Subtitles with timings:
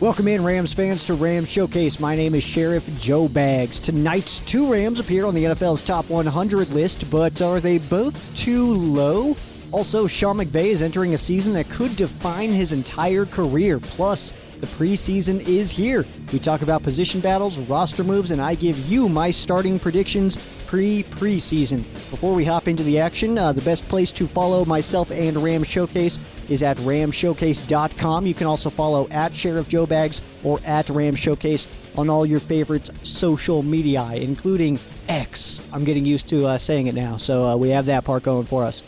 [0.00, 2.00] Welcome in, Rams fans, to Rams Showcase.
[2.00, 3.78] My name is Sheriff Joe Bags.
[3.78, 8.74] Tonight's two Rams appear on the NFL's top 100 list, but are they both too
[8.74, 9.36] low?
[9.70, 13.78] Also, Sean McVay is entering a season that could define his entire career.
[13.78, 14.32] Plus,
[14.64, 16.06] the preseason is here.
[16.32, 21.02] We talk about position battles, roster moves, and I give you my starting predictions pre
[21.02, 21.82] preseason.
[22.10, 25.64] Before we hop into the action, uh, the best place to follow myself and Ram
[25.64, 28.26] Showcase is at ramshowcase.com.
[28.26, 32.40] You can also follow at Sheriff Joe Bags or at Ram Showcase on all your
[32.40, 35.68] favorite social media, including X.
[35.74, 38.46] I'm getting used to uh, saying it now, so uh, we have that part going
[38.46, 38.82] for us.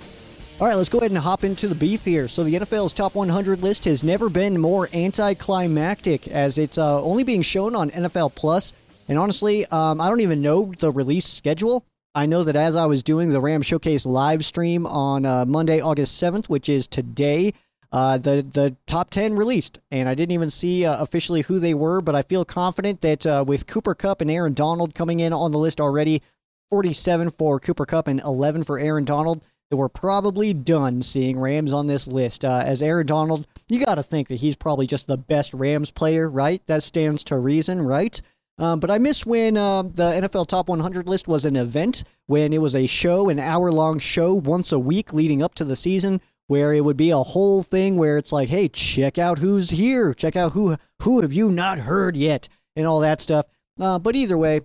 [0.58, 2.28] All right, let's go ahead and hop into the beef here.
[2.28, 7.24] So, the NFL's top 100 list has never been more anticlimactic, as it's uh, only
[7.24, 8.72] being shown on NFL Plus.
[9.06, 11.84] And honestly, um, I don't even know the release schedule.
[12.14, 15.82] I know that as I was doing the Ram Showcase live stream on uh, Monday,
[15.82, 17.52] August 7th, which is today,
[17.92, 21.74] uh, the the top 10 released, and I didn't even see uh, officially who they
[21.74, 25.34] were, but I feel confident that uh, with Cooper Kupp and Aaron Donald coming in
[25.34, 26.22] on the list already,
[26.70, 31.72] 47 for Cooper Kupp and 11 for Aaron Donald, that we're probably done seeing Rams
[31.72, 32.44] on this list.
[32.44, 35.90] Uh, as Aaron Donald, you got to think that he's probably just the best Rams
[35.90, 36.64] player, right?
[36.66, 38.20] That stands to reason, right?
[38.58, 42.52] Um, but I miss when uh, the NFL Top 100 list was an event, when
[42.52, 45.76] it was a show, an hour long show once a week leading up to the
[45.76, 49.70] season, where it would be a whole thing where it's like, hey, check out who's
[49.70, 53.46] here, check out who who have you not heard yet, and all that stuff.
[53.78, 54.60] Uh, but either way,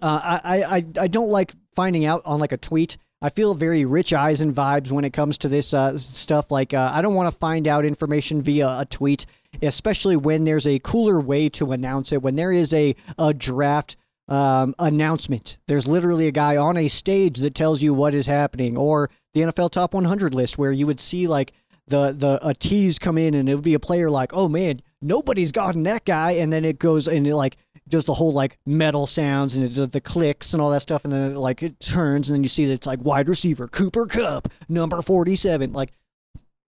[0.00, 2.96] uh, I, I I don't like finding out on like a tweet.
[3.22, 6.50] I feel very Rich Eisen vibes when it comes to this uh, stuff.
[6.50, 9.26] Like uh, I don't want to find out information via a tweet
[9.60, 12.22] especially when there's a cooler way to announce it.
[12.22, 13.96] When there is a, a draft
[14.28, 18.76] um, announcement, there's literally a guy on a stage that tells you what is happening,
[18.76, 21.52] or the NFL Top 100 list where you would see like
[21.88, 24.80] the the a tease come in and it would be a player like, oh man,
[25.02, 27.56] nobody's gotten that guy, and then it goes and it like
[27.92, 31.04] does the whole like metal sounds and it does the clicks and all that stuff,
[31.04, 33.68] and then it, like it turns and then you see that it's like wide receiver
[33.68, 35.92] Cooper Kupp number 47, like.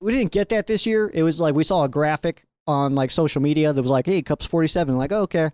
[0.00, 1.10] We didn't get that this year.
[1.14, 4.20] It was like we saw a graphic on like social media that was like, "Hey,
[4.20, 5.48] Kupp's 47." Like, oh, okay,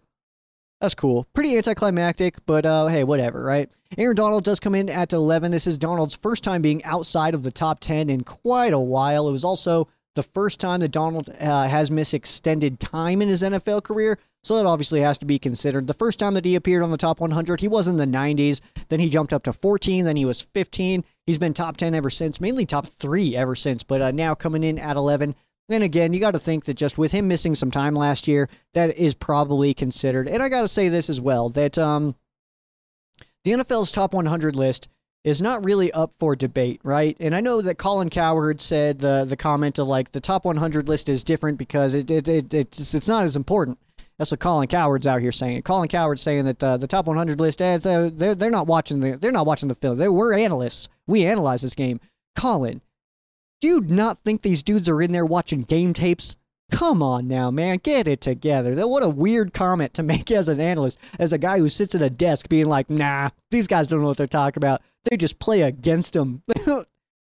[0.81, 1.27] that's cool.
[1.35, 3.71] Pretty anticlimactic, but uh, hey, whatever, right?
[3.99, 5.53] Aaron Donald does come in at 11.
[5.53, 9.29] This is Donald's first time being outside of the top 10 in quite a while.
[9.29, 13.43] It was also the first time that Donald uh, has missed extended time in his
[13.43, 15.87] NFL career, so that obviously has to be considered.
[15.87, 18.61] The first time that he appeared on the top 100, he was in the 90s.
[18.89, 20.05] Then he jumped up to 14.
[20.05, 21.05] Then he was 15.
[21.27, 24.65] He's been top 10 ever since, mainly top three ever since, but uh, now coming
[24.65, 25.35] in at 11.
[25.69, 28.49] Then again, you got to think that just with him missing some time last year,
[28.75, 30.27] that is probably considered.
[30.29, 32.17] And I got to say this as well that um,
[33.45, 34.89] the NFL's top 100 list
[35.23, 37.17] is not really up for debate, right?
[37.21, 40.89] And I know that Colin Cowherd said the the comment of like the top 100
[40.89, 43.79] list is different because it, it, it it's it's not as important.
[44.21, 45.63] That's what Colin Cowherd's out here saying.
[45.63, 49.01] Colin Cowherd's saying that the, the top 100 list ads uh, they're they're not watching
[49.01, 49.97] the they're not watching the film.
[49.97, 50.91] They we're analysts.
[51.07, 52.01] We analyze this game.
[52.37, 52.83] Colin,
[53.63, 56.37] do you not think these dudes are in there watching game tapes?
[56.71, 58.87] Come on now, man, get it together.
[58.87, 62.03] What a weird comment to make as an analyst, as a guy who sits at
[62.03, 64.83] a desk being like, nah, these guys don't know what they're talking about.
[65.11, 66.43] They just play against them.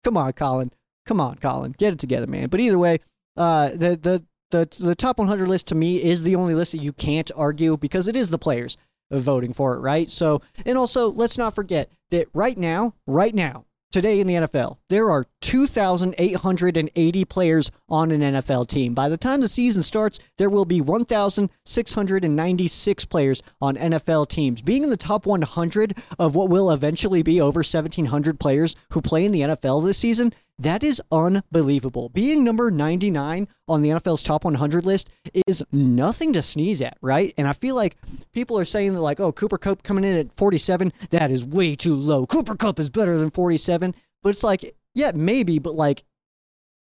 [0.05, 0.73] Come on, Colin.
[1.05, 1.75] Come on, Colin.
[1.77, 2.49] Get it together, man.
[2.49, 3.01] But either way,
[3.37, 6.83] uh, the, the, the, the top 100 list to me is the only list that
[6.83, 8.77] you can't argue because it is the players
[9.11, 10.11] voting for it, right?
[10.11, 14.79] So, and also, let's not forget that right now, right now, today in the NFL,
[14.89, 18.93] there are 2,880 players on an NFL team.
[18.95, 24.63] By the time the season starts, there will be 1,696 players on NFL teams.
[24.63, 29.25] Being in the top 100 of what will eventually be over 1,700 players who play
[29.25, 32.09] in the NFL this season that is unbelievable.
[32.09, 35.11] Being number 99 on the NFL's top 100 list
[35.47, 37.33] is nothing to sneeze at, right?
[37.39, 37.97] And I feel like
[38.33, 41.77] people are saying that, like, oh, Cooper Kupp coming in at 47, that is way
[41.77, 42.27] too low.
[42.27, 43.95] Cooper Kupp is better than 47.
[44.23, 46.05] But it's like, yeah, maybe, but like,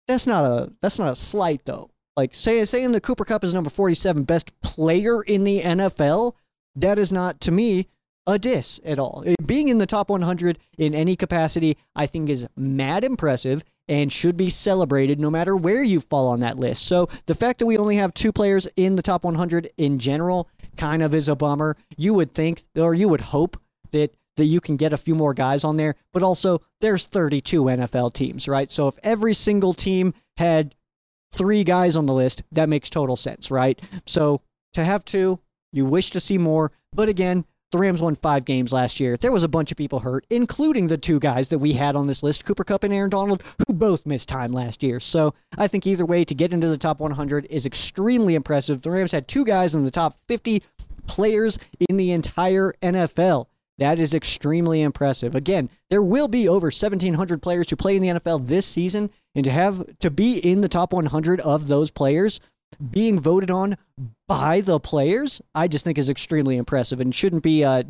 [0.07, 1.89] that's not a that's not a slight though.
[2.17, 6.33] Like saying saying that Cooper Kupp is number 47 best player in the NFL,
[6.75, 7.87] that is not to me
[8.27, 9.23] a diss at all.
[9.45, 13.63] Being in the top 100 in any capacity, I think, is mad impressive.
[13.87, 16.85] and should be celebrated no matter where you fall on that list.
[16.85, 20.49] So the fact that we only have two players in the top 100 in general
[20.77, 21.75] kind of is a bummer.
[21.97, 23.59] You would think, or you would hope
[23.91, 27.63] that that you can get a few more guys on there, but also there's 32
[27.63, 28.71] NFL teams, right?
[28.71, 30.75] So if every single team had
[31.31, 33.79] three guys on the list, that makes total sense, right?
[34.05, 34.41] So
[34.73, 35.39] to have two,
[35.71, 39.17] you wish to see more, but again, the Rams won five games last year.
[39.17, 42.05] There was a bunch of people hurt, including the two guys that we had on
[42.05, 44.99] this list, Cooper Kupp and Aaron Donald, who both missed time last year.
[44.99, 48.83] So I think either way, to get into the top 100 is extremely impressive.
[48.83, 50.61] The Rams had two guys in the top 50
[51.07, 51.57] players
[51.89, 53.47] in the entire NFL.
[53.77, 55.35] That is extremely impressive.
[55.35, 59.43] Again, there will be over 1,700 players who play in the NFL this season, and
[59.45, 62.39] to have to be in the top 100 of those players
[62.91, 63.77] being voted on
[64.27, 67.83] by the players, I just think is extremely impressive and shouldn't be uh,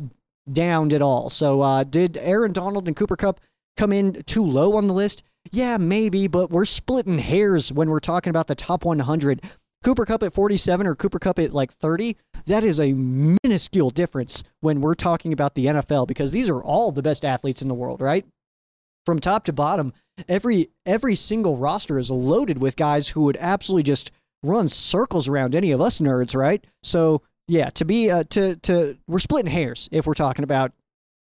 [0.50, 1.30] downed at all.
[1.30, 3.40] So, uh, did Aaron Donald and Cooper Kupp
[3.76, 5.22] come in too low on the list?
[5.52, 9.42] Yeah, maybe, but we're splitting hairs when we're talking about the top 100.
[9.84, 12.16] Cooper Kupp at 47 or Cooper Kupp at like 30,
[12.46, 16.90] that is a minuscule difference when we're talking about the NFL because these are all
[16.90, 18.24] the best athletes in the world, right?
[19.04, 19.92] From top to bottom,
[20.26, 24.10] every every single roster is loaded with guys who would absolutely just
[24.42, 26.64] run circles around any of us nerds, right?
[26.82, 30.72] So yeah, to be uh, to to we're splitting hairs if we're talking about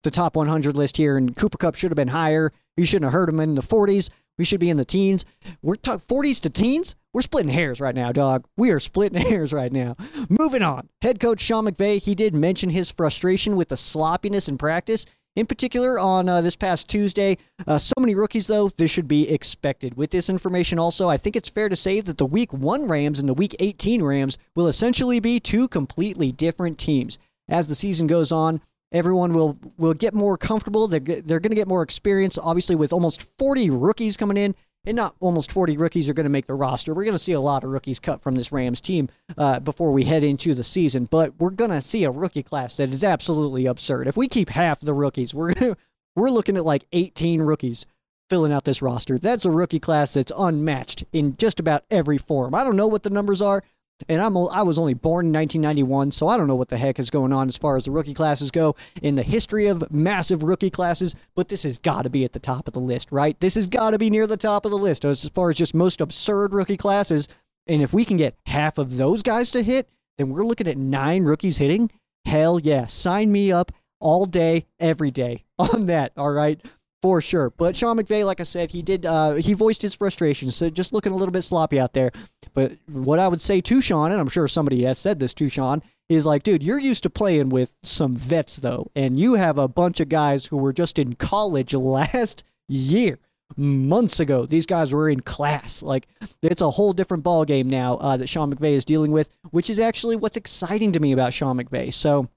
[0.02, 2.52] the top 100 list here, and Cooper Kupp should have been higher.
[2.76, 4.10] You shouldn't have heard him in the 40s.
[4.40, 5.26] We should be in the teens.
[5.60, 6.96] We're talking 40s to teens.
[7.12, 8.46] We're splitting hairs right now, dog.
[8.56, 9.96] We are splitting hairs right now.
[10.30, 10.88] Moving on.
[11.02, 15.04] Head coach Sean McVay, he did mention his frustration with the sloppiness in practice
[15.36, 19.30] in particular, on uh, this past Tuesday, uh, so many rookies, though, this should be
[19.30, 19.94] expected.
[19.94, 23.20] With this information, also, I think it's fair to say that the Week 1 Rams
[23.20, 27.18] and the Week 18 Rams will essentially be two completely different teams.
[27.48, 28.60] As the season goes on,
[28.92, 30.88] everyone will, will get more comfortable.
[30.88, 34.54] They're, they're going to get more experience, obviously, with almost 40 rookies coming in
[34.84, 36.94] and not almost 40 rookies are going to make the roster.
[36.94, 39.92] We're going to see a lot of rookies cut from this Rams team uh, before
[39.92, 43.04] we head into the season, but we're going to see a rookie class that is
[43.04, 44.06] absolutely absurd.
[44.06, 45.52] If we keep half the rookies, we're
[46.16, 47.86] we're looking at like 18 rookies
[48.30, 49.18] filling out this roster.
[49.18, 52.54] That's a rookie class that's unmatched in just about every form.
[52.54, 53.62] I don't know what the numbers are
[54.08, 56.98] and I'm I was only born in 1991, so I don't know what the heck
[56.98, 60.42] is going on as far as the rookie classes go in the history of massive
[60.42, 61.14] rookie classes.
[61.34, 63.38] But this has got to be at the top of the list, right?
[63.40, 65.74] This has got to be near the top of the list as far as just
[65.74, 67.28] most absurd rookie classes.
[67.66, 69.88] And if we can get half of those guys to hit,
[70.18, 71.90] then we're looking at nine rookies hitting.
[72.24, 76.12] Hell yeah, sign me up all day, every day on that.
[76.16, 76.60] All right
[77.02, 77.50] for sure.
[77.50, 80.92] But Sean McVay, like I said, he did uh, he voiced his frustration, so just
[80.92, 82.10] looking a little bit sloppy out there.
[82.54, 85.48] But what I would say to Sean, and I'm sure somebody has said this to
[85.48, 89.58] Sean, is like, dude, you're used to playing with some vets though, and you have
[89.58, 93.18] a bunch of guys who were just in college last year.
[93.56, 95.82] Months ago, these guys were in class.
[95.82, 96.06] Like
[96.40, 99.68] it's a whole different ball game now uh, that Sean McVay is dealing with, which
[99.68, 101.92] is actually what's exciting to me about Sean McVay.
[101.92, 102.28] So,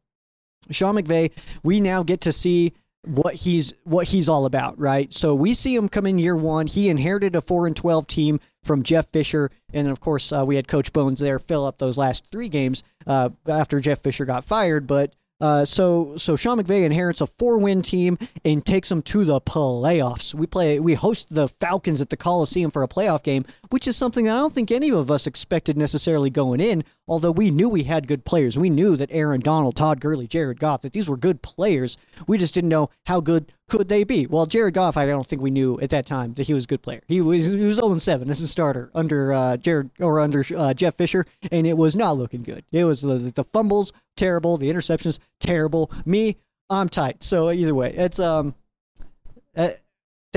[0.71, 1.31] Sean McVay,
[1.61, 2.73] we now get to see
[3.05, 5.13] what he's what he's all about, right?
[5.13, 6.67] So we see him come in year one.
[6.67, 10.43] He inherited a four and twelve team from Jeff Fisher, and then of course uh,
[10.45, 14.25] we had Coach Bones there fill up those last three games uh, after Jeff Fisher
[14.25, 14.87] got fired.
[14.87, 19.25] But uh, so so Sean McVay inherits a four win team and takes them to
[19.25, 20.33] the playoffs.
[20.33, 23.97] We play we host the Falcons at the Coliseum for a playoff game, which is
[23.97, 26.85] something that I don't think any of us expected necessarily going in.
[27.07, 30.59] Although we knew we had good players, we knew that Aaron Donald, Todd Gurley, Jared
[30.59, 31.97] Goff, that these were good players.
[32.27, 34.25] We just didn't know how good could they be.
[34.25, 36.67] Well, Jared Goff, I don't think we knew at that time that he was a
[36.67, 37.01] good player.
[37.07, 40.73] He was he was 0 7 as a starter under uh, Jared or under uh,
[40.73, 42.63] Jeff Fisher, and it was not looking good.
[42.71, 45.91] It was the, the fumbles terrible, the interceptions terrible.
[46.05, 46.37] Me,
[46.69, 47.21] I'm tight.
[47.23, 48.55] So either way, it's um
[49.57, 49.71] uh,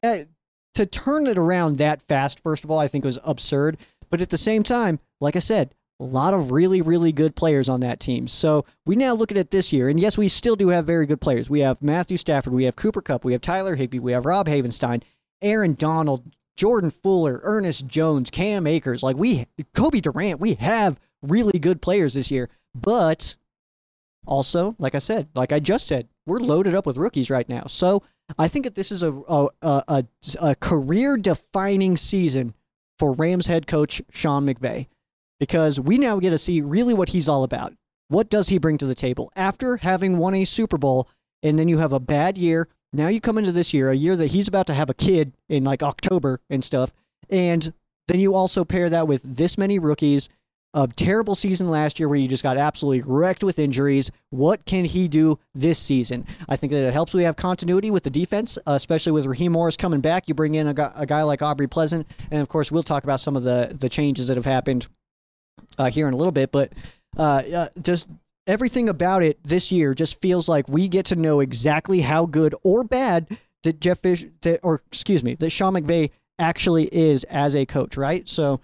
[0.03, 0.29] that
[0.75, 2.43] to turn it around that fast.
[2.43, 3.79] First of all, I think was absurd,
[4.11, 7.69] but at the same time, like I said, a lot of really, really good players
[7.69, 8.29] on that team.
[8.29, 11.07] So we now look at it this year, and yes, we still do have very
[11.07, 11.49] good players.
[11.49, 14.47] We have Matthew Stafford, we have Cooper Kupp, we have Tyler Higbee, we have Rob
[14.47, 15.03] Havenstein,
[15.41, 16.25] Aaron Donald,
[16.57, 19.03] Jordan Fuller, Ernest Jones, Cam Akers.
[19.03, 22.51] Like we, Cobie Durant, we have really good players this year.
[22.75, 23.37] But
[24.27, 27.65] also, like I said, like I just said, we're loaded up with rookies right now.
[27.69, 28.03] So
[28.39, 30.05] I think that this is a a, a,
[30.41, 32.55] a career defining season
[32.99, 34.89] for Rams head coach Sean McVay
[35.39, 37.75] because we now get to see really what he's all about.
[38.09, 41.09] What does he bring to the table after having won a Super Bowl
[41.43, 42.69] and then you have a bad year?
[42.93, 45.33] Now you come into this year, a year that he's about to have a kid
[45.49, 46.93] in like October and stuff,
[47.29, 47.73] and
[48.09, 50.29] then you also pair that with this many rookies,
[50.75, 54.13] a terrible season last year where you just got absolutely wrecked with injuries.
[54.31, 56.27] What can he do this season?
[56.49, 59.77] I think that it helps we have continuity with the defense, especially with Raheem Morris
[59.77, 60.29] coming back.
[60.29, 63.37] You bring in a guy, like Aubrey Pleasant, and of course, we'll talk about some
[63.37, 64.87] of the the changes that have happened
[65.79, 66.53] uh, here in a little bit.
[66.53, 66.73] But
[67.17, 68.09] uh, uh just
[68.47, 72.55] everything about it this year just feels like we get to know exactly how good
[72.63, 77.57] or bad that Jeff Fish, that, or excuse me, that Sean McVay actually is as
[77.57, 78.29] a coach, right?
[78.29, 78.61] So,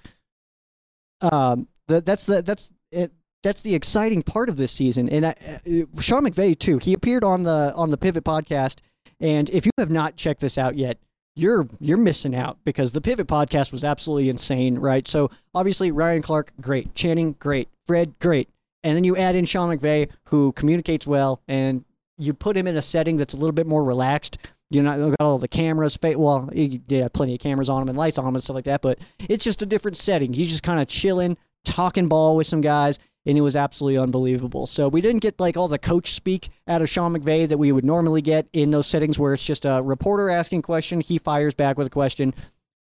[1.21, 5.09] um, the, that's the that's it, that's the exciting part of this season.
[5.09, 6.79] And I, uh, Sean McVay too.
[6.79, 8.79] He appeared on the on the Pivot podcast,
[9.21, 10.99] and if you have not checked this out yet,
[11.35, 15.07] you're you're missing out because the Pivot podcast was absolutely insane, right?
[15.07, 18.49] So obviously Ryan Clark, great, Channing, great, Fred, great,
[18.85, 21.85] and then you add in Sean McVay, who communicates well, and
[22.19, 24.39] you put him in a setting that's a little bit more relaxed.
[24.71, 25.99] You're not got all the cameras.
[26.03, 28.65] Well, you did plenty of cameras on him and lights on him and stuff like
[28.65, 28.99] that, but
[29.29, 30.33] it's just a different setting.
[30.33, 34.67] He's just kind of chilling, talking ball with some guys, and it was absolutely unbelievable.
[34.67, 37.73] So we didn't get like all the coach speak out of Sean McVay that we
[37.73, 41.55] would normally get in those settings where it's just a reporter asking question, he fires
[41.55, 42.35] back with a question,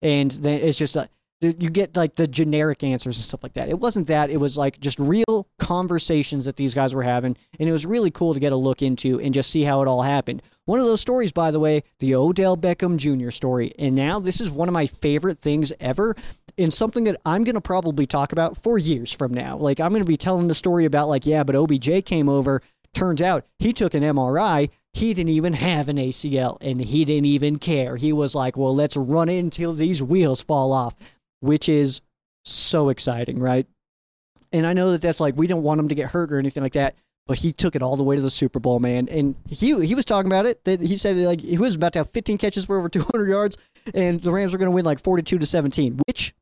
[0.02, 1.08] and then it's just uh, a
[1.40, 3.68] you get like the generic answers and stuff like that.
[3.68, 4.30] It wasn't that.
[4.30, 7.36] It was like just real conversations that these guys were having.
[7.60, 9.88] And it was really cool to get a look into and just see how it
[9.88, 10.42] all happened.
[10.64, 13.30] One of those stories, by the way, the Odell Beckham Jr.
[13.30, 13.72] story.
[13.78, 16.16] And now this is one of my favorite things ever
[16.58, 19.56] and something that I'm going to probably talk about for years from now.
[19.56, 22.62] Like, I'm going to be telling the story about, like, yeah, but OBJ came over.
[22.94, 27.26] Turns out he took an MRI he didn't even have an ACL and he didn't
[27.26, 27.94] even care.
[27.94, 30.96] He was like, well, let's run it until these wheels fall off
[31.40, 32.00] which is
[32.44, 33.66] so exciting, right?
[34.52, 36.62] And I know that that's like we don't want him to get hurt or anything
[36.62, 36.94] like that,
[37.26, 39.08] but he took it all the way to the Super Bowl, man.
[39.08, 42.00] And he he was talking about it that he said like he was about to
[42.00, 43.58] have 15 catches for over 200 yards,
[43.94, 46.00] and the Rams were going to win like 42 to 17.
[46.06, 46.34] Which,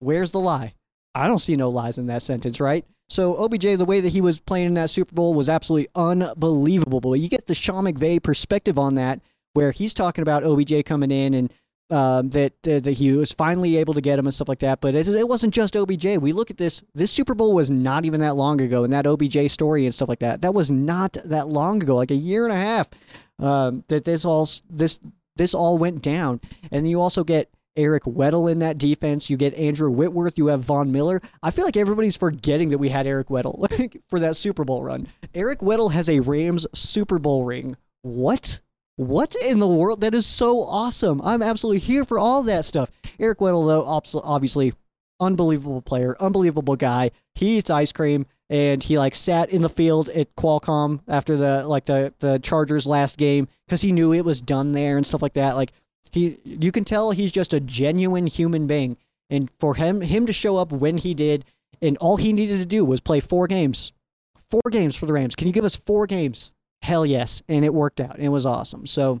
[0.00, 0.74] where's the lie?
[1.14, 2.84] I don't see no lies in that sentence, right?
[3.08, 7.00] So OBJ, the way that he was playing in that Super Bowl was absolutely unbelievable.
[7.00, 9.20] But You get the Sean McVay perspective on that,
[9.54, 11.52] where he's talking about OBJ coming in and
[11.88, 14.80] um, that uh, that he was finally able to get him and stuff like that.
[14.80, 16.18] But it, it, wasn't just OBJ.
[16.18, 16.82] We look at this.
[16.94, 20.08] This Super Bowl was not even that long ago, and that OBJ story and stuff
[20.08, 20.40] like that.
[20.40, 22.90] That was not that long ago, like a year and a half.
[23.38, 24.98] Um, that this all this
[25.36, 26.40] this all went down,
[26.72, 29.28] and you also get Eric Weddle in that defense.
[29.30, 30.38] You get Andrew Whitworth.
[30.38, 31.20] You have Von Miller.
[31.42, 33.68] I feel like everybody's forgetting that we had Eric Weddle
[34.08, 35.08] for that Super Bowl run.
[35.34, 37.76] Eric Weddle has a Rams Super Bowl ring.
[38.02, 38.60] What?
[38.96, 40.00] What in the world?
[40.00, 41.20] That is so awesome.
[41.22, 42.90] I'm absolutely here for all that stuff.
[43.20, 44.72] Eric Weddle, though, obviously,
[45.20, 47.10] unbelievable player, unbelievable guy.
[47.34, 51.66] He eats ice cream and he like sat in the field at Qualcomm after the
[51.66, 55.22] like the the Chargers last game because he knew it was done there and stuff
[55.22, 55.56] like that.
[55.56, 55.72] Like
[56.12, 58.96] he, you can tell he's just a genuine human being.
[59.28, 61.44] And for him him to show up when he did,
[61.82, 63.92] and all he needed to do was play four games,
[64.50, 65.34] four games for the Rams.
[65.34, 66.54] Can you give us four games?
[66.86, 68.18] hell yes, and it worked out.
[68.18, 68.86] It was awesome.
[68.86, 69.20] So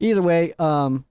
[0.00, 1.04] either way, um,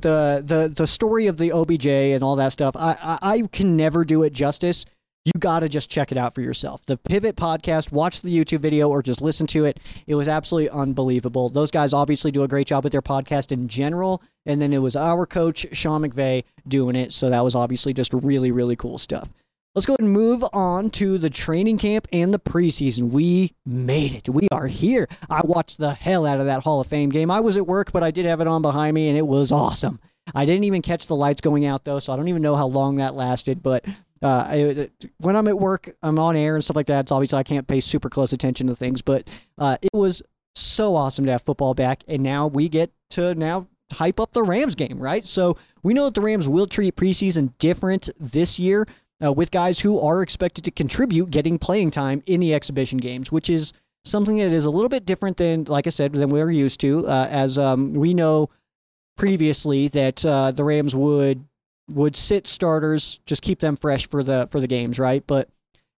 [0.00, 3.76] the the the story of the OBJ and all that stuff, I, I, I can
[3.76, 4.84] never do it justice.
[5.28, 6.86] You got to just check it out for yourself.
[6.86, 9.78] The Pivot podcast, watch the YouTube video or just listen to it.
[10.06, 11.50] It was absolutely unbelievable.
[11.50, 14.22] Those guys obviously do a great job with their podcast in general.
[14.46, 17.12] And then it was our coach, Sean McVay, doing it.
[17.12, 19.28] So that was obviously just really, really cool stuff.
[19.74, 23.10] Let's go ahead and move on to the training camp and the preseason.
[23.10, 24.30] We made it.
[24.30, 25.08] We are here.
[25.28, 27.30] I watched the hell out of that Hall of Fame game.
[27.30, 29.52] I was at work, but I did have it on behind me, and it was
[29.52, 30.00] awesome.
[30.34, 32.66] I didn't even catch the lights going out, though, so I don't even know how
[32.66, 33.62] long that lasted.
[33.62, 33.84] But
[34.22, 37.00] uh, I, when I'm at work, I'm on air and stuff like that.
[37.00, 40.22] It's obviously I can't pay super close attention to things, but uh, it was
[40.54, 42.02] so awesome to have football back.
[42.08, 45.24] And now we get to now hype up the Rams game, right?
[45.24, 48.86] So we know that the Rams will treat preseason different this year
[49.24, 53.32] uh, with guys who are expected to contribute getting playing time in the exhibition games,
[53.32, 53.72] which is
[54.04, 57.06] something that is a little bit different than, like I said, than we're used to.
[57.06, 58.50] Uh, as um, we know
[59.16, 61.44] previously that uh, the Rams would
[61.88, 65.24] would sit starters, just keep them fresh for the for the games, right?
[65.26, 65.48] But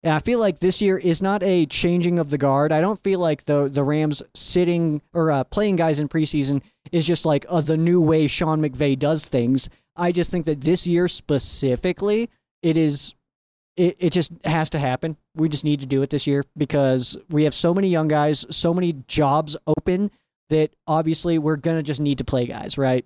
[0.05, 2.73] I feel like this year is not a changing of the guard.
[2.73, 7.07] I don't feel like the the Rams sitting or uh, playing guys in preseason is
[7.07, 9.69] just like uh, the new way Sean McVay does things.
[9.97, 12.31] I just think that this year specifically,
[12.63, 13.15] it is
[13.77, 15.17] it, it just has to happen.
[15.35, 18.47] We just need to do it this year because we have so many young guys,
[18.51, 20.11] so many jobs open
[20.49, 23.05] that obviously we're to just need to play guys, right?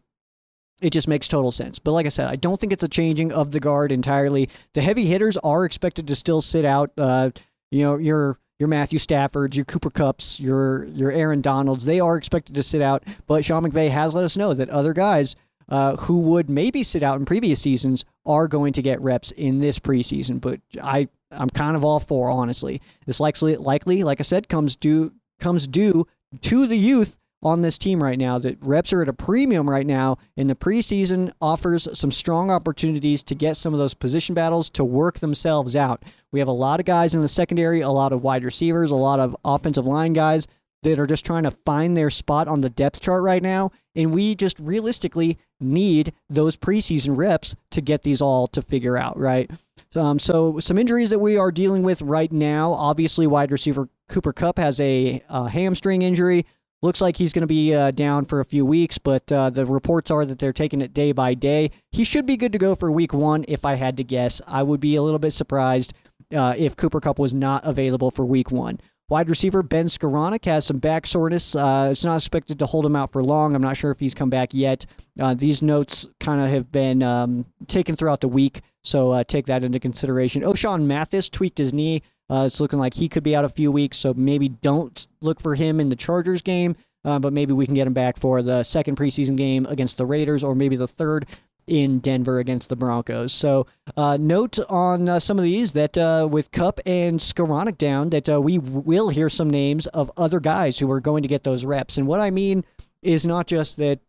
[0.80, 1.78] It just makes total sense.
[1.78, 4.48] But like I said, I don't think it's a changing of the guard entirely.
[4.72, 6.90] The heavy hitters are expected to still sit out.
[6.98, 7.30] Uh,
[7.70, 12.16] you know, your your Matthew Staffords, your Cooper Kupps, your your Aaron Donalds, they are
[12.16, 13.04] expected to sit out.
[13.26, 15.36] But Sean McVay has let us know that other guys
[15.68, 19.60] uh, who would maybe sit out in previous seasons are going to get reps in
[19.60, 20.40] this preseason.
[20.40, 22.80] But I I'm kind of all for honestly.
[23.06, 26.06] This likely likely, like I said, comes due comes due
[26.42, 28.38] to the youth on this team right now.
[28.38, 33.22] That reps are at a premium right now, and the preseason offers some strong opportunities
[33.24, 36.02] to get some of those position battles to work themselves out.
[36.32, 38.96] We have a lot of guys in the secondary, a lot of wide receivers, a
[38.96, 40.48] lot of offensive line guys
[40.82, 43.70] that are just trying to find their spot on the depth chart right now.
[43.96, 49.18] And we just realistically need those preseason reps to get these all to figure out,
[49.18, 49.50] right?
[49.96, 52.72] Um, so, some injuries that we are dealing with right now.
[52.72, 56.44] Obviously, wide receiver Cooper Kupp has a, a hamstring injury.
[56.84, 59.64] Looks like he's going to be uh, down for a few weeks, but uh, the
[59.64, 61.70] reports are that they're taking it day by day.
[61.92, 64.42] He should be good to go for week one, if I had to guess.
[64.46, 65.94] I would be a little bit surprised
[66.34, 68.78] uh, if Cooper Kupp was not available for week one.
[69.08, 71.56] Wide receiver Ben Skowronek has some back soreness.
[71.56, 73.54] Uh, it's not expected to hold him out for long.
[73.54, 74.84] I'm not sure if he's come back yet.
[75.18, 79.46] Uh, these notes kind of have been um, taken throughout the week, so uh, take
[79.46, 80.42] that into consideration.
[80.42, 82.02] Ochaun Mathis tweaked his knee.
[82.30, 85.40] Uh, it's looking like he could be out a few weeks, so maybe don't look
[85.40, 86.76] for him in the Chargers game.
[87.04, 90.06] Uh, but maybe we can get him back for the second preseason game against the
[90.06, 91.26] Raiders, or maybe the third
[91.66, 93.32] in Denver against the Broncos.
[93.32, 93.66] So,
[93.96, 98.28] uh, note on uh, some of these that uh, with Kupp and Skowronek down, that
[98.28, 101.64] uh, we will hear some names of other guys who are going to get those
[101.64, 101.96] reps.
[101.96, 102.64] And what I mean
[103.02, 104.00] is not just that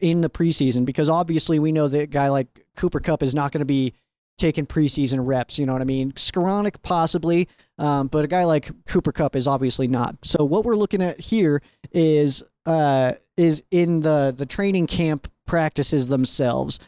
[0.00, 3.52] in the preseason, because obviously we know that a guy like Cooper Kupp is not
[3.52, 3.94] going to be
[4.38, 5.58] taking preseason reps.
[5.58, 6.12] You know what I mean?
[6.12, 7.48] Skowronek possibly,
[7.78, 10.16] um, but a guy like Cooper Kupp is obviously not.
[10.22, 11.62] So what we're looking at here
[11.92, 16.78] is uh, is in the the training camp practices themselves.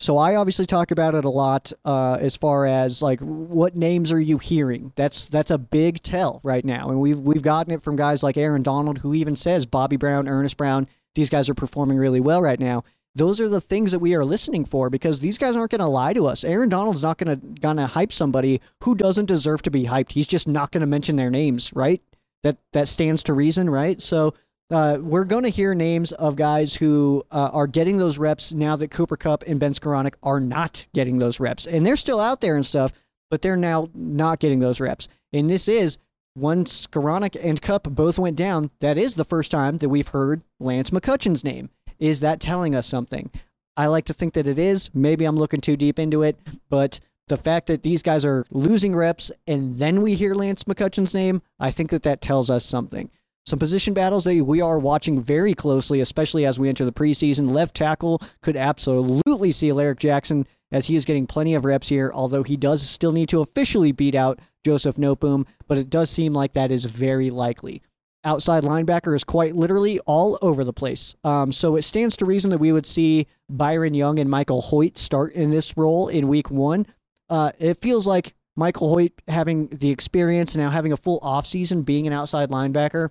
[0.00, 4.12] So I obviously talk about it a lot uh, as far as like what names
[4.12, 4.92] are you hearing?
[4.94, 8.36] That's that's a big tell right now, and we've we've gotten it from guys like
[8.36, 10.86] Aaron Donald, who even says Bobby Brown, Ernest Brown.
[11.14, 12.84] These guys are performing really well right now
[13.18, 15.86] those are the things that we are listening for because these guys aren't going to
[15.86, 16.44] lie to us.
[16.44, 20.12] Aaron Donald's not going to gonna hype somebody who doesn't deserve to be hyped.
[20.12, 22.00] He's just not going to mention their names, right?
[22.42, 24.00] That that stands to reason, right?
[24.00, 24.34] So
[24.70, 28.76] uh, we're going to hear names of guys who uh, are getting those reps now
[28.76, 32.40] that Cooper Kupp and Ben Skowronek are not getting those reps, and they're still out
[32.40, 32.92] there and stuff,
[33.30, 35.08] but they're now not getting those reps.
[35.32, 35.98] And this is
[36.34, 38.70] when Skowronek and Kupp both went down.
[38.80, 41.70] That is the first time that we've heard Lance McCutcheon's name.
[41.98, 43.30] Is that telling us something?
[43.76, 44.90] I like to think that it is.
[44.94, 48.96] Maybe I'm looking too deep into it, but the fact that these guys are losing
[48.96, 53.10] reps and then we hear Lance McCutcheon's name, I think that that tells us something.
[53.46, 57.50] Some position battles that we are watching very closely, especially as we enter the preseason.
[57.50, 62.10] Left tackle could absolutely see Alaric Jackson as he is getting plenty of reps here,
[62.12, 66.34] although he does still need to officially beat out Joseph Noteboom, but it does seem
[66.34, 67.80] like that is very likely
[68.24, 71.14] outside linebacker is quite literally all over the place.
[71.24, 74.98] Um, so it stands to reason that we would see Byron Young and Michael Hoyt
[74.98, 76.86] start in this role in week one.
[77.30, 82.06] Uh, it feels like Michael Hoyt having the experience now having a full offseason being
[82.06, 83.10] an outside linebacker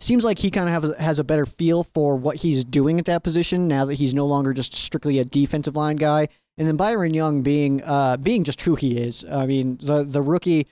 [0.00, 3.24] seems like he kind of has a better feel for what he's doing at that
[3.24, 6.28] position now that he's no longer just strictly a defensive line guy.
[6.56, 9.24] And then Byron Young being uh, being just who he is.
[9.24, 10.66] I mean, the the rookie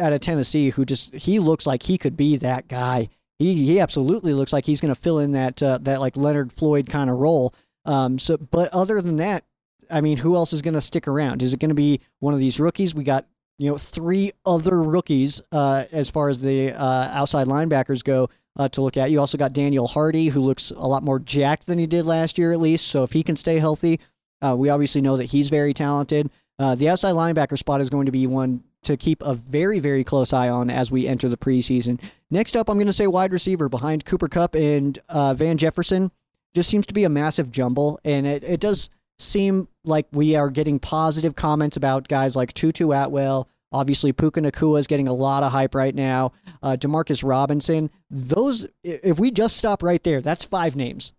[0.00, 3.08] out of Tennessee who just he looks like he could be that guy.
[3.38, 6.52] He he absolutely looks like he's going to fill in that uh, that like Leonard
[6.52, 7.54] Floyd kind of role.
[7.86, 9.44] Um, so, but other than that,
[9.90, 11.42] I mean, who else is going to stick around?
[11.42, 12.94] Is it going to be one of these rookies?
[12.94, 13.26] We got
[13.58, 18.68] you know three other rookies uh, as far as the uh, outside linebackers go uh,
[18.68, 19.10] to look at.
[19.10, 22.38] You also got Daniel Hardy, who looks a lot more jacked than he did last
[22.38, 22.88] year, at least.
[22.88, 24.00] So if he can stay healthy,
[24.42, 26.30] uh, we obviously know that he's very talented.
[26.58, 30.04] Uh, the outside linebacker spot is going to be one to keep a very, very
[30.04, 32.00] close eye on as we enter the preseason.
[32.30, 36.10] Next up, I'm going to say wide receiver behind Cooper Kupp and uh, Van Jefferson.
[36.54, 40.50] Just seems to be a massive jumble, and it, it does seem like we are
[40.50, 43.48] getting positive comments about guys like Tutu Atwell.
[43.72, 46.32] Obviously, Puka Nacua is getting a lot of hype right now.
[46.60, 47.90] Uh, Demarcus Robinson.
[48.10, 51.12] Those, if we just stop right there, that's five names.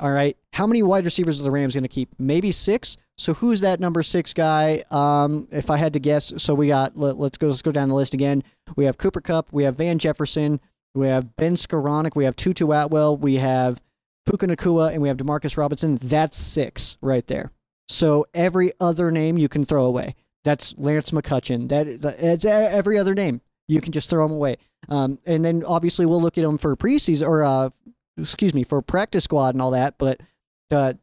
[0.00, 0.36] All right.
[0.54, 2.14] How many wide receivers are the Rams going to keep?
[2.18, 2.96] Maybe six.
[3.18, 4.82] So who's that number six guy?
[4.90, 7.90] Um, if I had to guess, so we got let, us go let's go down
[7.90, 8.42] the list again.
[8.76, 10.58] We have Cooper Kupp, we have Van Jefferson,
[10.94, 13.82] we have Ben Skowronek, we have Tutu Atwell, we have
[14.24, 15.96] Puka Nacua, and we have Demarcus Robinson.
[15.96, 17.52] That's six right there.
[17.88, 20.14] So every other name you can throw away.
[20.44, 21.68] That's Lance McCutcheon.
[21.68, 24.56] That it's every other name you can just throw them away.
[24.88, 27.70] Um, and then obviously we'll look at them for preseason or uh,
[28.20, 29.94] excuse me for practice squad and all that.
[29.98, 30.20] But
[30.68, 30.98] the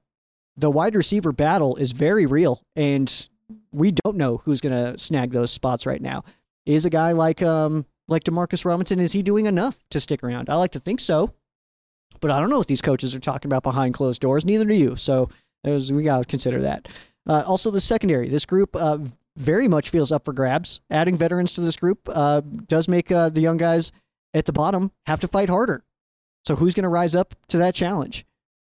[0.55, 3.29] the wide receiver battle is very real, and
[3.71, 6.23] we don't know who's going to snag those spots right now.
[6.65, 10.49] Is a guy like um like Demarcus Robinson is he doing enough to stick around?
[10.49, 11.33] I like to think so,
[12.19, 14.45] but I don't know what these coaches are talking about behind closed doors.
[14.45, 14.95] Neither do you.
[14.95, 15.29] So
[15.63, 16.87] we got to consider that.
[17.27, 18.29] Uh, also, the secondary.
[18.29, 18.99] This group uh,
[19.35, 20.81] very much feels up for grabs.
[20.89, 23.91] Adding veterans to this group uh, does make uh, the young guys
[24.33, 25.83] at the bottom have to fight harder.
[26.45, 28.25] So, who's going to rise up to that challenge?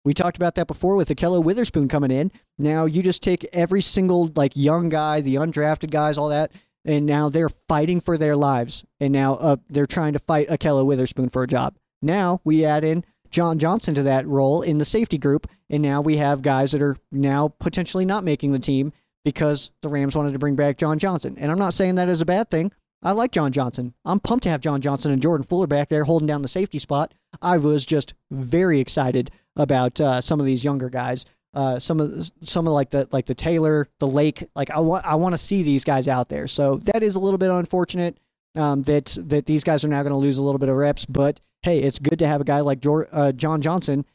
[0.05, 2.31] We talked about that before with Ahkello Witherspoon coming in.
[2.57, 6.51] Now you just take every single like young guy, the undrafted guys, all that,
[6.83, 8.85] and now they're fighting for their lives.
[8.99, 11.77] And now uh, they're trying to fight Ahkello Witherspoon for a job.
[12.01, 16.01] Now we add in John Johnson to that role in the safety group, and now
[16.01, 18.91] we have guys that are now potentially not making the team
[19.23, 21.37] because the Rams wanted to bring back John Johnson.
[21.39, 22.73] And I'm not saying that is a bad thing.
[23.03, 23.93] I like John Johnson.
[24.05, 26.79] I'm pumped to have John Johnson and Jordan Fuller back there holding down the safety
[26.79, 27.13] spot.
[27.41, 31.25] I was just very excited about uh, some of these younger guys.
[31.53, 34.43] Uh, some of some of like the like the Taylor, the Lake.
[34.55, 36.47] Like I want I want to see these guys out there.
[36.47, 38.17] So that is a little bit unfortunate
[38.55, 41.05] um, that that these guys are now going to lose a little bit of reps.
[41.05, 44.05] But hey, it's good to have a guy like uh, John Johnson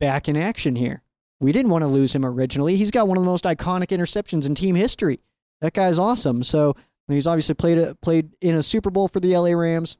[0.00, 1.02] back in action here.
[1.40, 2.74] We didn't want to lose him originally.
[2.74, 5.20] He's got one of the most iconic interceptions in team history.
[5.60, 6.42] That guy's awesome.
[6.42, 6.74] So
[7.14, 9.96] he's obviously played a, played in a Super Bowl for the LA Rams.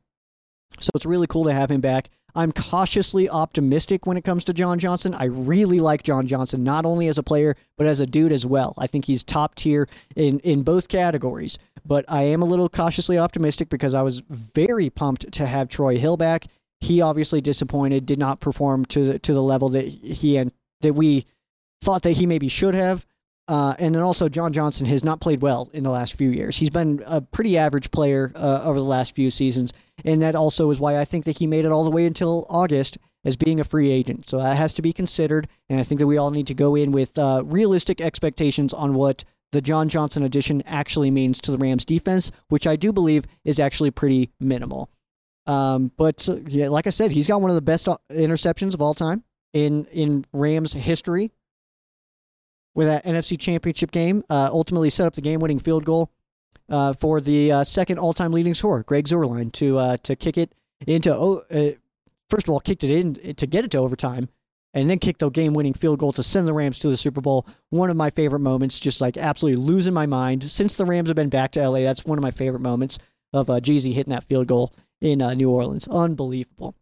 [0.81, 2.11] So it's really cool to have him back.
[2.35, 5.15] I'm cautiously optimistic when it comes to John Johnson.
[5.15, 8.45] I really like John Johnson, not only as a player, but as a dude as
[8.45, 8.75] well.
[8.79, 11.59] I think he's top tier in, in both categories.
[11.85, 15.97] But I am a little cautiously optimistic because I was very pumped to have Troy
[15.97, 16.45] Hill back.
[16.81, 20.93] He obviously disappointed, did not perform to the, to the level that he and that
[20.93, 21.25] we
[21.81, 23.07] thought that he maybe should have.
[23.49, 26.57] Uh, and then also, John Johnson has not played well in the last few years.
[26.57, 29.73] He's been a pretty average player uh, over the last few seasons.
[30.05, 32.47] And that also is why I think that he made it all the way until
[32.51, 34.29] August as being a free agent.
[34.29, 35.49] So that has to be considered.
[35.71, 38.95] And I think that we all need to go in with uh, realistic expectations on
[38.95, 43.25] what the John Johnson addition actually means to the Rams defense, which I do believe
[43.45, 44.91] is actually pretty minimal.
[45.47, 48.75] Um, but uh, yeah, like I said, he's got one of the best uh, interceptions
[48.75, 51.33] of all time in in Rams history
[52.79, 54.23] with that NFC Championship game.
[54.31, 56.13] Uh, ultimately, set up the game-winning field goal
[56.69, 60.55] uh, for the uh, second all-time leading scorer, Greg Zuerlein, to uh, to kick it
[60.87, 61.13] into.
[61.13, 61.73] Oh, uh,
[62.31, 64.29] first of all, kicked it in to get it to overtime,
[64.75, 67.49] and then kicked the game-winning field goal to send the Rams to the Super Bowl.
[67.71, 71.17] One of my favorite moments, just like absolutely losing my mind since the Rams have
[71.17, 71.81] been back to LA.
[71.81, 73.01] That's one of my favorite moments
[73.33, 75.89] of uh, Jeezy hitting that field goal in New Orleans.
[75.89, 76.77] Unbelievable.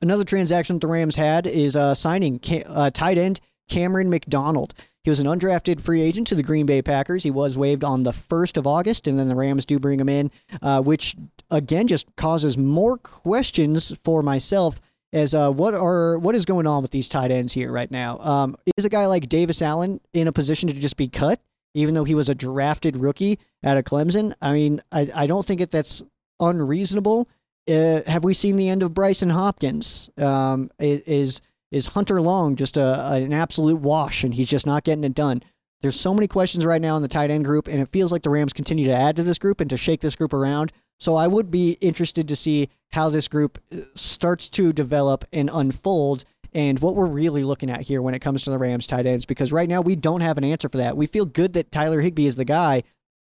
[0.00, 4.72] Another transaction the Rams had is uh, signing uh, tight end Cameron McDonald.
[5.06, 7.22] He was an undrafted free agent to the Green Bay Packers.
[7.22, 10.08] He was waived on the 1st of August, and then the Rams do bring him
[10.08, 11.14] in, uh, which
[11.48, 14.80] again just causes more questions for myself
[15.12, 18.18] as uh, what are what is going on with these tight ends here right now?
[18.18, 21.40] Um, is a guy like Davis Allen in a position to just be cut,
[21.74, 24.34] even though he was a drafted rookie out of Clemson?
[24.42, 26.02] I mean, I, I don't think that that's
[26.40, 27.28] unreasonable.
[27.70, 30.10] Uh, have we seen the end of Brycen Hopkins?
[30.18, 35.04] Um, is is Hunter Long just a, an absolute wash and he's just not getting
[35.04, 35.42] it done?
[35.82, 38.22] There's so many questions right now in the tight end group, and it feels like
[38.22, 40.72] the Rams continue to add to this group and to shake this group around.
[40.98, 45.50] So I would be interested to see how this group uh, starts to develop and
[45.52, 46.24] unfold
[46.54, 49.26] and what we're really looking at here when it comes to the Rams tight ends
[49.26, 50.96] because right now we don't have an answer for that.
[50.96, 52.82] We feel good that Tyler Higbee is the guy.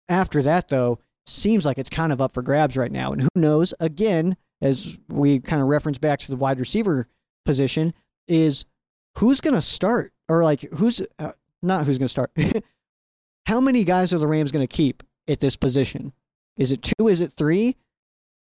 [0.09, 3.13] After that though, seems like it's kind of up for grabs right now.
[3.13, 7.07] And who knows, again, as we kind of reference back to the wide receiver
[7.45, 7.95] position,
[8.31, 8.65] is
[9.19, 12.31] who's going to start or like who's uh, not who's going to start.
[13.47, 16.13] How many guys are the Rams going to keep at this position?
[16.57, 17.09] Is it two?
[17.09, 17.77] Is it three?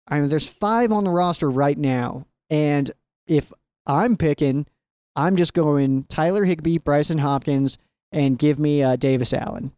[0.08, 2.26] I mean, there's five on the roster right now.
[2.48, 2.90] And
[3.26, 3.52] if
[3.86, 4.66] I'm picking,
[5.14, 7.78] I'm just going Tyler Higbee, Brycen Hopkins,
[8.12, 9.72] and give me uh, Davis Allen.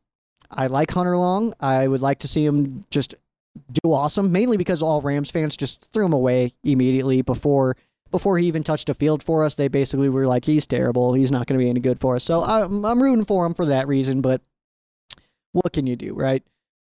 [0.51, 1.55] I like Hunter Long.
[1.61, 3.15] I would like to see him just
[3.83, 7.77] do awesome, mainly because all Rams fans just threw him away immediately before
[8.11, 11.13] before he even touched a field for us, they basically were like, he's terrible.
[11.15, 12.25] He's not going to be any good for us.
[12.25, 14.41] So I'm, I'm rooting for him for that reason, but
[15.53, 16.43] what can you do, right?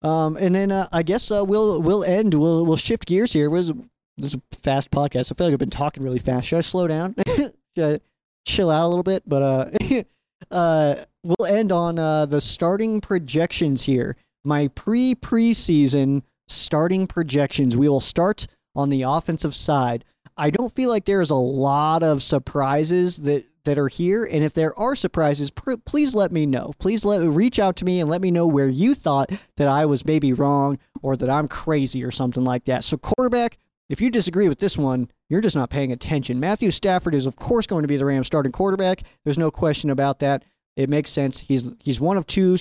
[0.02, 2.34] Um, and then uh, I guess uh, we'll we'll end.
[2.34, 3.50] We'll we'll shift gears here.
[3.50, 3.72] Was
[4.18, 5.32] this a fast podcast?
[5.32, 6.48] I feel like I've been talking really fast.
[6.48, 7.16] Should I slow down?
[7.28, 8.00] Should I
[8.46, 9.24] chill out a little bit?
[9.26, 10.04] But uh,
[10.52, 14.16] uh, we'll end on uh, the starting projections here.
[14.46, 17.76] My pre preseason starting projections.
[17.76, 20.06] We will start on the offensive side.
[20.38, 24.24] I don't feel like there's a lot of surprises that that are here.
[24.24, 26.72] And if there are surprises pr- please let me know.
[26.80, 29.86] Please let reach out to me and let me know where you thought that I
[29.86, 32.84] was maybe wrong or that I'm crazy or something like that.
[32.84, 33.58] So quarterback
[33.90, 36.40] if you disagree with this one you're just not paying attention.
[36.40, 39.04] Matthew Stafford is of course going to be the Rams starting quarterback.
[39.26, 40.44] There's no question about that.
[40.78, 41.40] It makes sense.
[41.40, 42.56] He's he's one of two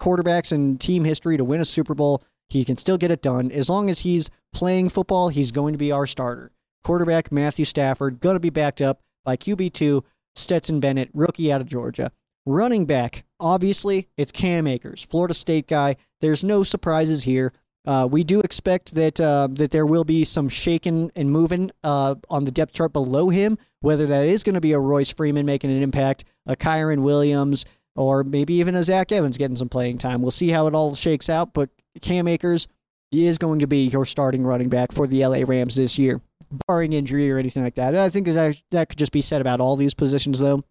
[0.00, 2.22] quarterbacks in team history to win a Super Bowl.
[2.48, 3.52] He can still get it done.
[3.52, 6.50] As long as he's playing football he's going to be our starter
[6.84, 10.02] quarterback Matthew Stafford, going to be backed up by QB2
[10.34, 12.12] Stetson Bennett, rookie out of Georgia.
[12.46, 15.96] Running back, obviously, it's Cam Akers, Florida State guy.
[16.20, 17.52] There's no surprises here.
[17.86, 22.14] Uh, we do expect that uh, that there will be some shaking and moving uh,
[22.28, 23.58] on the depth chart below him.
[23.80, 27.64] Whether that is going to be a Royce Freeman making an impact, a Kyren Williams,
[27.96, 30.22] or maybe even a Zach Evans getting some playing time.
[30.22, 31.54] We'll see how it all shakes out.
[31.54, 32.68] But Cam Akers
[33.10, 36.20] is going to be your starting running back for the LA Rams this year,
[36.66, 37.94] barring injury or anything like that.
[37.94, 40.64] I think that that could just be said about all these positions, though.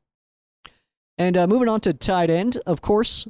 [1.18, 3.28] And uh, moving on to tight end, of course,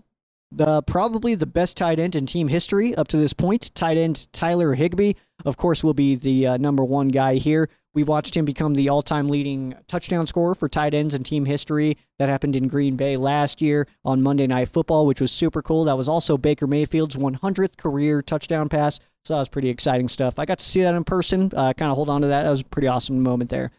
[0.51, 3.73] the probably the best tight end in team history up to this point.
[3.75, 5.13] Tight end Tyler Higbee,
[5.45, 7.69] of course, will be the uh, number one guy here.
[7.97, 11.97] We watched him become the all-time leading touchdown scorer for tight ends in team history.
[12.19, 15.85] That happened in Green Bay last year on Monday Night Football, which was super cool.
[15.85, 18.99] That was also Baker Mayfield's 100th career touchdown pass.
[19.25, 20.37] So that was pretty exciting stuff.
[20.37, 21.49] I got to see that in person.
[21.55, 22.43] Uh, kind of hold on to that.
[22.43, 23.71] That was a pretty awesome moment there.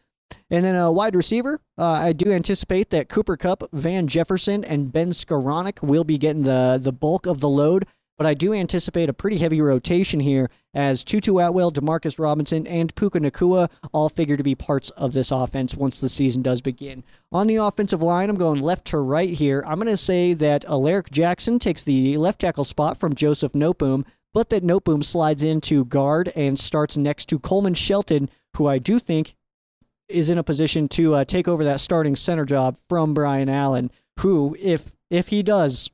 [0.50, 4.92] And then a wide receiver, uh, I do anticipate that Cooper Kupp, Van Jefferson, and
[4.92, 7.87] Ben Skowronek will be getting the, the bulk of the load.
[8.18, 12.92] But I do anticipate a pretty heavy rotation here as Tutu Atwell, Demarcus Robinson, and
[12.96, 17.04] Puka Nacua all figure to be parts of this offense once the season does begin.
[17.31, 19.62] On the offensive line, I'm going left to right here.
[19.64, 24.04] I'm going to say that Alaric Jackson takes the left tackle spot from Joseph Noteboom,
[24.35, 28.98] but that Noteboom slides into guard and starts next to Coleman Shelton, who I do
[28.98, 29.37] think
[30.09, 33.92] is in a position to uh, take over that starting center job from Brian Allen,
[34.20, 35.90] who, if if he does,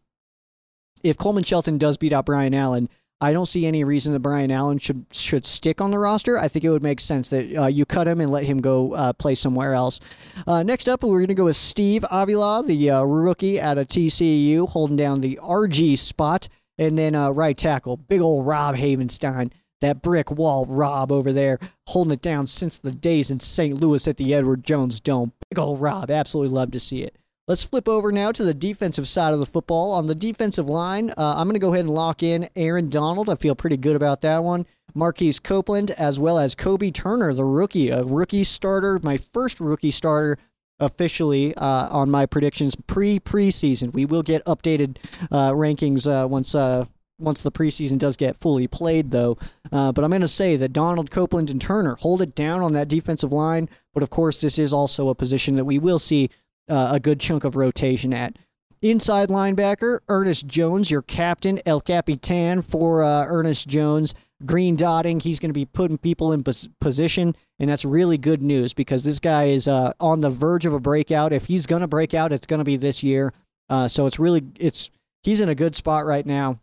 [1.05, 2.89] if Coleman Shelton does beat out Brian Allen,
[3.21, 6.37] I don't see any reason that Brian Allen should should stick on the roster.
[6.37, 8.93] I think it would make sense that uh, you cut him and let him go
[8.95, 10.01] uh, play somewhere else.
[10.47, 13.87] Uh, next up, we're going to go with Steve Avila, the uh, rookie out of
[13.87, 19.53] TCU, holding down the RG spot, and then uh, right tackle, big old Rob Havenstein
[19.81, 23.75] that brick wall Rob over there holding it down since the days in St.
[23.79, 25.33] Louis at the Edward Jones Dome.
[25.51, 26.11] Big old Rob.
[26.11, 27.17] Absolutely love to see it.
[27.47, 29.93] Let's flip over now to the defensive side of the football.
[29.93, 33.29] On the defensive line, uh, I'm going to go ahead and lock in Aaron Donald.
[33.29, 34.65] I feel pretty good about that one.
[34.95, 39.91] Marquise Copeland, as well as Kobie Turner, the rookie, a rookie starter, my first rookie
[39.91, 40.39] starter
[40.81, 43.93] officially uh, on my predictions pre preseason.
[43.93, 44.97] We will get updated
[45.31, 46.87] uh, rankings uh, once uh,
[47.19, 49.37] once the preseason does get fully played, though.
[49.71, 52.73] Uh, but I'm going to say that Donald Copeland and Turner hold it down on
[52.73, 53.69] that defensive line.
[53.93, 56.31] But of course, this is also a position that we will see
[56.69, 58.37] uh, a good chunk of rotation at.
[58.83, 64.15] Inside linebacker, Ernest Jones, your captain, El Capitan for uh, Ernest Jones.
[64.45, 68.43] Green dotting, he's going to be putting people in pos- position, and that's really good
[68.43, 71.33] news because this guy is uh, on the verge of a breakout.
[71.33, 73.33] If he's going to break out, it's going to be this year.
[73.71, 74.91] Uh, so it's really it's
[75.23, 76.61] he's in a good spot right now.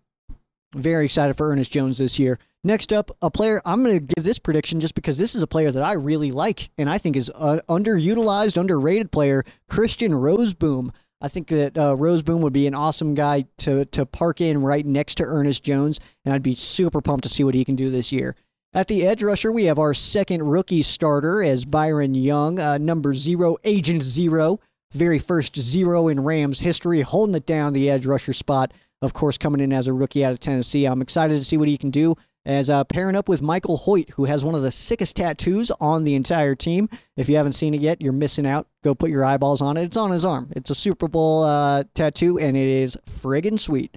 [0.73, 2.39] Very excited for Ernest Jones this year.
[2.63, 5.47] Next up, a player I'm going to give this prediction just because this is a
[5.47, 10.91] player that I really like and I think is an underutilized, underrated player, Christian Rozeboom.
[11.19, 14.85] I think that uh, Rozeboom would be an awesome guy to to park in right
[14.85, 17.89] next to Ernest Jones, and I'd be super pumped to see what he can do
[17.89, 18.35] this year.
[18.73, 23.13] At the edge rusher, we have our second rookie starter as Byron Young, uh, number
[23.13, 24.59] zero, Agent Zero,
[24.93, 29.37] very first zero in Rams history, holding it down the edge rusher spot of course,
[29.37, 30.85] coming in as a rookie out of Tennessee.
[30.85, 34.09] I'm excited to see what he can do as uh, pairing up with Michael Hoyt,
[34.11, 36.89] who has one of the sickest tattoos on the entire team.
[37.15, 38.67] If you haven't seen it yet, you're missing out.
[38.83, 39.83] Go put your eyeballs on it.
[39.83, 40.51] It's on his arm.
[40.55, 43.95] It's a Super Bowl uh, tattoo, and it is friggin' sweet.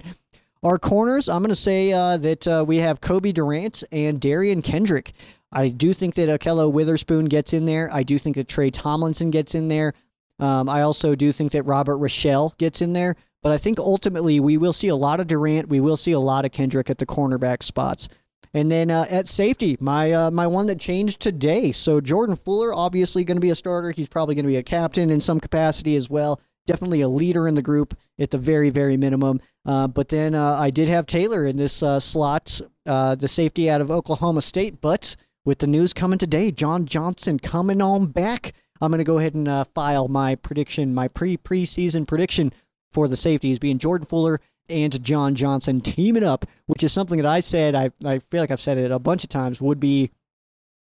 [0.63, 4.63] Our corners, I'm going to say uh, that uh, we have Cobie Durant and Derion
[4.63, 5.13] Kendrick.
[5.51, 7.89] I do think that Ahkello Witherspoon gets in there.
[7.91, 9.93] I do think that Tre Tomlinson gets in there.
[10.39, 13.15] Um, I also do think that Robert Rochell gets in there.
[13.45, 15.69] But I think ultimately we will see a lot of Durant.
[15.69, 18.09] We will see a lot of Kendrick at the cornerback spots.
[18.55, 21.71] And then uh, at safety, my uh, my one that changed today.
[21.71, 23.91] So Jordan Fuller, obviously going to be a starter.
[23.91, 26.41] He's probably going to be a captain in some capacity as well.
[26.65, 29.39] Definitely a leader in the group at the very very minimum.
[29.63, 33.69] Uh, but then uh, I did have Taylor in this uh, slot, uh, the safety
[33.69, 34.81] out of Oklahoma State.
[34.81, 38.53] But with the news coming today, John Johnson coming on back.
[38.81, 42.51] I'm going to go ahead and file my prediction, my pre preseason prediction
[42.95, 47.27] for the safeties being Jordan Fuller and John Johnson teaming up, which is something that
[47.27, 50.11] I said I I feel like I've said it a bunch of times would be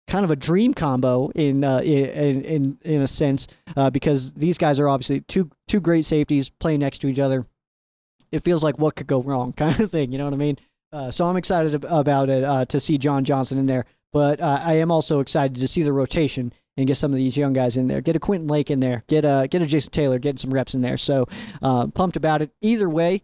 [0.06, 4.58] kind of a dream combo in uh, in, in in a sense uh, because these
[4.58, 7.46] guys are obviously two two great safeties playing next to each other.
[8.30, 10.58] It feels like what could go wrong kind of thing, you know what I mean?
[10.92, 14.60] Uh, so I'm excited about it uh, to see John Johnson in there, but uh,
[14.64, 17.76] I am also excited to see the rotation and get some of these young guys
[17.76, 18.00] in there.
[18.00, 19.04] Get a Quentin Lake in there.
[19.06, 20.18] Get a get a Jason Taylor.
[20.18, 20.96] Get some reps in there.
[20.96, 21.26] So
[21.62, 22.50] uh, pumped about it.
[22.60, 23.22] Either way,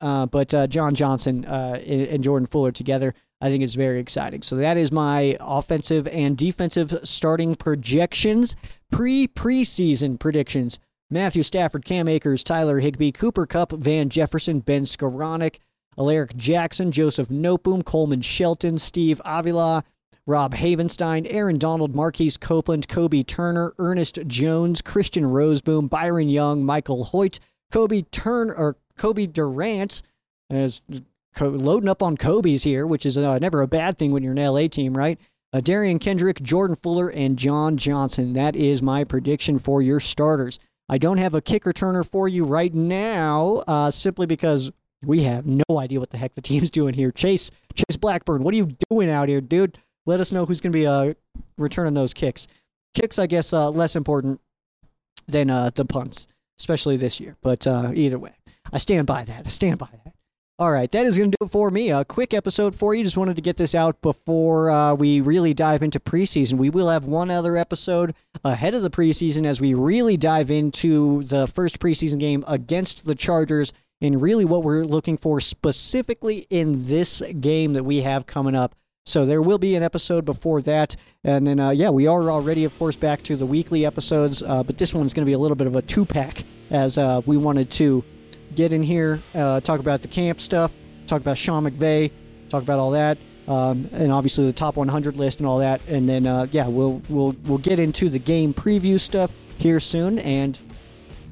[0.00, 4.42] uh, but uh, John Johnson uh, and Jordan Fuller together, I think is very exciting.
[4.42, 8.56] So that is my offensive and defensive starting projections,
[8.90, 10.78] pre preseason predictions
[11.10, 15.58] Matthew Stafford, Cam Akers, Tyler Higbee, Cooper Kupp, Van Jefferson, Ben Skowronek,
[15.96, 19.84] Alaric Jackson, Joseph Noteboom, Coleman Shelton, Steve Avila,
[20.26, 27.04] Rob Havenstein, Aaron Donald, Marquise Copeland, Kobie Turner, Ernest Jones, Christian Rozeboom, Byron Young, Michael
[27.04, 27.38] Hoyt,
[27.70, 30.02] Kobe Turner or Cobie Durant,
[30.50, 30.82] as
[31.40, 34.44] loading up on Kobe's here, which is uh, never a bad thing when you're an
[34.44, 35.18] LA team, right?
[35.52, 38.32] Uh, Derion Kendrick, Jordan Fuller, and John Johnson.
[38.32, 40.58] That is my prediction for your starters.
[40.88, 44.70] I don't have a kicker turner for you right now, uh, simply because
[45.04, 47.12] we have no idea what the heck the team's doing here.
[47.12, 49.78] Chase, Chase Blackburn, what are you doing out here, dude?
[50.06, 51.14] Let us know who's going to be uh,
[51.58, 52.48] returning those kicks.
[52.94, 54.40] Kicks, I guess, uh, less important
[55.26, 57.36] than uh, the punts, especially this year.
[57.42, 58.32] But uh, either way,
[58.72, 59.42] I stand by that.
[59.44, 60.14] I stand by that.
[60.58, 61.90] All right, that is going to do it for me.
[61.90, 63.04] A quick episode for you.
[63.04, 66.54] Just wanted to get this out before uh, we really dive into preseason.
[66.54, 71.24] We will have one other episode ahead of the preseason as we really dive into
[71.24, 76.86] the first preseason game against the Chargers and really what we're looking for specifically in
[76.86, 78.74] this game that we have coming up.
[79.06, 80.96] So there will be an episode before that.
[81.22, 84.64] And then, uh, yeah, we are already, of course, back to the weekly episodes, uh,
[84.64, 87.22] but this one's going to be a little bit of a two pack as uh,
[87.24, 88.04] we wanted to
[88.56, 90.72] get in here, uh, talk about the camp stuff,
[91.06, 92.10] talk about Sean McVay,
[92.48, 93.16] talk about all that,
[93.46, 95.86] um, and obviously the top 100 list and all that.
[95.88, 100.18] And then, uh, yeah, we'll we'll we'll get into the game preview stuff here soon,
[100.18, 100.60] and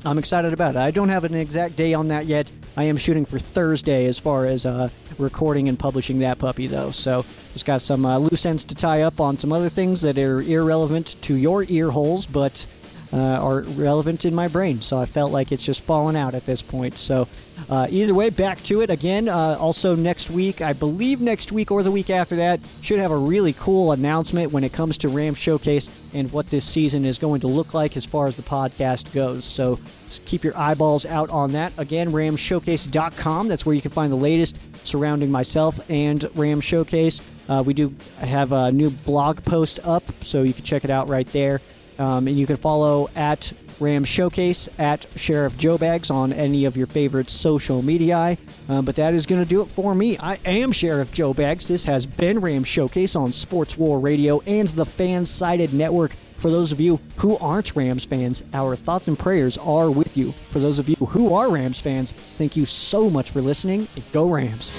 [0.05, 0.79] I'm excited about it.
[0.79, 2.53] I don't have an exact day on that yet.
[2.77, 6.91] I am shooting for Thursday as far as uh, recording and publishing that puppy, though.
[6.91, 10.19] So just got some uh, loose ends to tie up on some other things that
[10.19, 12.67] are irrelevant to your ear holes, but
[13.15, 14.81] uh, are relevant in my brain.
[14.81, 16.99] So I felt like it's just fallen out at this point.
[16.99, 17.29] So
[17.71, 19.29] uh, either way, back to it again.
[19.29, 23.13] Uh, also next week, I believe next week or the week after that, should have
[23.13, 27.17] a really cool announcement when it comes to Ram Showcase and what this season is
[27.17, 29.45] going to look like as far as the podcast goes.
[29.45, 29.79] So
[30.25, 31.73] keep your eyeballs out on that.
[31.79, 33.47] Again, ramshowcase.com.
[33.47, 37.23] That's where you can find the latest surrounding myself and Ram Showcase.
[37.49, 41.09] Uh, we do have a new blog post up, so you can check it out
[41.09, 41.61] right there.
[41.99, 46.77] Um, and you can follow at Ram Showcase at Sheriff Joe Bags on any of
[46.77, 48.37] your favorite social media.
[48.69, 50.17] Um, but that is going to do it for me.
[50.19, 51.69] I am Sheriff Joe Bags.
[51.69, 56.15] This has been Ram Showcase on Sports War Radio and the Fansided Network.
[56.37, 60.33] For those of you who aren't Rams fans, our thoughts and prayers are with you.
[60.51, 63.89] For those of you who are Rams fans, thank you so much for listening.
[64.13, 64.75] Go Rams.